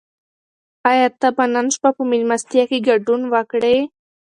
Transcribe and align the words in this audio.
آیا 0.89 1.07
ته 1.19 1.27
به 1.35 1.45
نن 1.53 1.65
شپه 1.75 1.89
په 1.95 2.03
مېلمستیا 2.11 2.63
کې 2.69 2.85
ګډون 2.87 3.21
وکړې؟ 3.33 3.77